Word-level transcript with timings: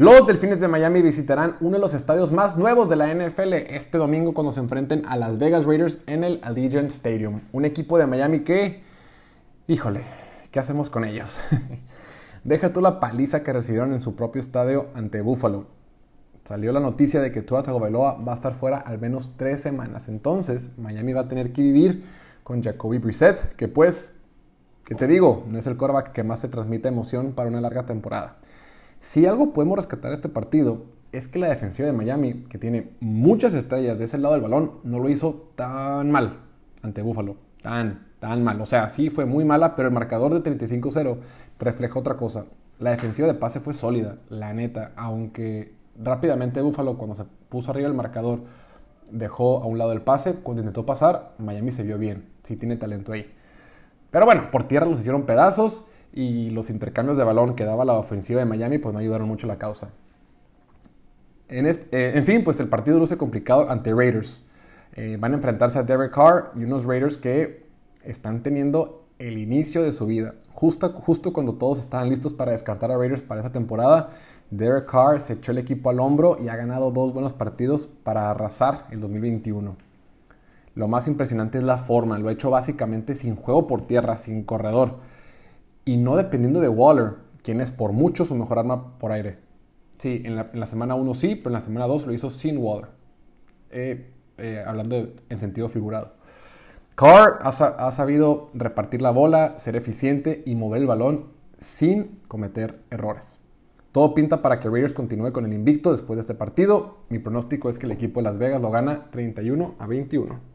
Los 0.00 0.26
Delfines 0.26 0.60
de 0.60 0.66
Miami 0.66 1.02
visitarán 1.02 1.58
uno 1.60 1.72
de 1.72 1.78
los 1.78 1.92
estadios 1.92 2.32
más 2.32 2.56
nuevos 2.56 2.88
de 2.88 2.96
la 2.96 3.14
NFL 3.14 3.52
este 3.52 3.98
domingo 3.98 4.32
cuando 4.32 4.50
se 4.50 4.60
enfrenten 4.60 5.02
a 5.04 5.14
Las 5.18 5.38
Vegas 5.38 5.66
Raiders 5.66 5.98
en 6.06 6.24
el 6.24 6.40
Allegiant 6.42 6.90
Stadium. 6.90 7.42
Un 7.52 7.66
equipo 7.66 7.98
de 7.98 8.06
Miami 8.06 8.40
que, 8.40 8.82
híjole, 9.66 10.00
¿qué 10.50 10.58
hacemos 10.58 10.88
con 10.88 11.04
ellos? 11.04 11.38
Deja 12.44 12.72
tú 12.72 12.80
la 12.80 12.98
paliza 12.98 13.42
que 13.42 13.52
recibieron 13.52 13.92
en 13.92 14.00
su 14.00 14.16
propio 14.16 14.40
estadio 14.40 14.86
ante 14.94 15.20
Buffalo. 15.20 15.66
Salió 16.44 16.72
la 16.72 16.80
noticia 16.80 17.20
de 17.20 17.30
que 17.30 17.42
Tua 17.42 17.62
Tagovailoa 17.62 18.24
va 18.26 18.32
a 18.32 18.36
estar 18.36 18.54
fuera 18.54 18.78
al 18.78 18.98
menos 18.98 19.32
tres 19.36 19.60
semanas. 19.60 20.08
Entonces, 20.08 20.70
Miami 20.78 21.12
va 21.12 21.20
a 21.20 21.28
tener 21.28 21.52
que 21.52 21.60
vivir 21.60 22.06
con 22.42 22.62
Jacoby 22.62 22.96
Brissett, 22.96 23.54
que 23.54 23.68
pues, 23.68 24.14
¿qué 24.86 24.94
te 24.94 25.06
digo? 25.06 25.44
No 25.50 25.58
es 25.58 25.66
el 25.66 25.76
quarterback 25.76 26.12
que 26.12 26.24
más 26.24 26.40
te 26.40 26.48
transmite 26.48 26.88
emoción 26.88 27.32
para 27.32 27.50
una 27.50 27.60
larga 27.60 27.84
temporada. 27.84 28.38
Si 29.00 29.24
algo 29.26 29.52
podemos 29.52 29.76
rescatar 29.76 30.10
de 30.10 30.16
este 30.16 30.28
partido 30.28 30.82
es 31.12 31.26
que 31.26 31.38
la 31.38 31.48
defensiva 31.48 31.86
de 31.86 31.92
Miami, 31.92 32.44
que 32.44 32.58
tiene 32.58 32.90
muchas 33.00 33.54
estrellas 33.54 33.98
de 33.98 34.04
ese 34.04 34.18
lado 34.18 34.34
del 34.34 34.42
balón, 34.42 34.72
no 34.84 34.98
lo 35.00 35.08
hizo 35.08 35.50
tan 35.56 36.10
mal 36.10 36.40
ante 36.82 37.02
Buffalo. 37.02 37.36
Tan, 37.62 38.06
tan 38.20 38.44
mal. 38.44 38.60
O 38.60 38.66
sea, 38.66 38.88
sí 38.90 39.10
fue 39.10 39.24
muy 39.24 39.44
mala, 39.44 39.74
pero 39.74 39.88
el 39.88 39.94
marcador 39.94 40.34
de 40.34 40.58
35-0 40.58 41.16
refleja 41.58 41.98
otra 41.98 42.16
cosa. 42.16 42.44
La 42.78 42.90
defensiva 42.90 43.26
de 43.26 43.34
pase 43.34 43.60
fue 43.60 43.74
sólida, 43.74 44.18
la 44.28 44.52
neta, 44.52 44.92
aunque 44.96 45.74
rápidamente 45.98 46.62
Buffalo 46.62 46.96
cuando 46.96 47.14
se 47.14 47.24
puso 47.48 47.70
arriba 47.70 47.88
el 47.88 47.94
marcador 47.94 48.44
dejó 49.10 49.62
a 49.62 49.66
un 49.66 49.78
lado 49.78 49.92
el 49.92 50.02
pase, 50.02 50.34
cuando 50.34 50.62
intentó 50.62 50.86
pasar, 50.86 51.32
Miami 51.38 51.72
se 51.72 51.82
vio 51.82 51.98
bien, 51.98 52.28
sí 52.42 52.56
tiene 52.56 52.76
talento 52.76 53.12
ahí. 53.12 53.30
Pero 54.10 54.24
bueno, 54.24 54.50
por 54.50 54.64
tierra 54.64 54.86
los 54.86 55.00
hicieron 55.00 55.24
pedazos 55.24 55.84
y 56.12 56.50
los 56.50 56.70
intercambios 56.70 57.16
de 57.16 57.24
balón 57.24 57.54
que 57.54 57.64
daba 57.64 57.84
la 57.84 57.94
ofensiva 57.94 58.40
de 58.40 58.46
Miami 58.46 58.78
pues 58.78 58.92
no 58.92 58.98
ayudaron 58.98 59.28
mucho 59.28 59.46
a 59.46 59.48
la 59.48 59.58
causa. 59.58 59.90
En, 61.48 61.66
en 61.66 62.24
fin, 62.24 62.44
pues 62.44 62.60
el 62.60 62.68
partido 62.68 62.98
luce 62.98 63.16
complicado 63.16 63.68
ante 63.70 63.92
Raiders. 63.92 64.42
Eh, 64.94 65.16
van 65.18 65.32
a 65.32 65.36
enfrentarse 65.36 65.78
a 65.78 65.82
Derek 65.82 66.12
Carr 66.12 66.50
y 66.54 66.64
unos 66.64 66.84
Raiders 66.84 67.16
que 67.16 67.66
están 68.04 68.42
teniendo 68.42 69.04
el 69.18 69.38
inicio 69.38 69.82
de 69.82 69.92
su 69.92 70.06
vida. 70.06 70.34
Justo, 70.52 70.92
justo 70.92 71.32
cuando 71.32 71.54
todos 71.54 71.78
estaban 71.78 72.08
listos 72.08 72.32
para 72.32 72.52
descartar 72.52 72.90
a 72.90 72.96
Raiders 72.96 73.22
para 73.22 73.40
esta 73.40 73.52
temporada, 73.52 74.10
Derek 74.50 74.90
Carr 74.90 75.20
se 75.20 75.34
echó 75.34 75.52
el 75.52 75.58
equipo 75.58 75.90
al 75.90 76.00
hombro 76.00 76.36
y 76.40 76.48
ha 76.48 76.56
ganado 76.56 76.90
dos 76.90 77.12
buenos 77.12 77.32
partidos 77.32 77.88
para 78.02 78.30
arrasar 78.30 78.86
el 78.90 79.00
2021. 79.00 79.76
Lo 80.74 80.88
más 80.88 81.08
impresionante 81.08 81.58
es 81.58 81.64
la 81.64 81.78
forma, 81.78 82.18
lo 82.18 82.28
ha 82.28 82.32
hecho 82.32 82.50
básicamente 82.50 83.14
sin 83.14 83.36
juego 83.36 83.66
por 83.66 83.82
tierra, 83.82 84.18
sin 84.18 84.44
corredor 84.44 84.98
y 85.84 85.96
no 85.96 86.16
dependiendo 86.16 86.60
de 86.60 86.68
Waller, 86.68 87.14
quien 87.42 87.60
es 87.60 87.70
por 87.70 87.92
mucho 87.92 88.24
su 88.24 88.34
mejor 88.34 88.58
arma 88.58 88.98
por 88.98 89.12
aire. 89.12 89.38
Sí, 89.98 90.22
en 90.24 90.36
la, 90.36 90.66
semana 90.66 90.94
1 90.94 91.14
sí, 91.14 91.36
pero 91.36 91.50
en 91.50 91.54
la 91.54 91.60
semana 91.60 91.86
2 91.86 92.06
lo 92.06 92.14
hizo 92.14 92.30
sin 92.30 92.58
Waller. 92.58 92.88
Eh, 93.70 94.10
eh, 94.38 94.64
hablando 94.66 95.12
en 95.28 95.40
sentido 95.40 95.68
figurado. 95.68 96.14
Carr 96.94 97.38
ha, 97.42 97.48
ha, 97.48 97.92
sabido 97.92 98.48
repartir 98.54 99.02
la 99.02 99.10
bola, 99.10 99.58
ser 99.58 99.76
eficiente 99.76 100.42
y 100.46 100.54
mover 100.54 100.80
el 100.80 100.86
balón 100.86 101.26
sin 101.58 102.20
cometer 102.28 102.80
errores. 102.90 103.38
Todo 103.92 104.14
pinta 104.14 104.40
para 104.40 104.60
que 104.60 104.68
Raiders 104.68 104.94
continúe 104.94 105.32
con 105.32 105.44
el 105.44 105.52
invicto 105.52 105.90
después 105.90 106.16
de 106.16 106.20
este 106.22 106.34
partido. 106.34 106.98
Mi 107.08 107.18
pronóstico 107.18 107.68
es 107.68 107.78
que 107.78 107.86
el 107.86 107.92
equipo 107.92 108.20
de 108.20 108.24
Las 108.24 108.38
Vegas 108.38 108.62
lo 108.62 108.70
gana 108.70 109.10
31 109.10 109.74
a 109.78 109.86
21. 109.86 110.49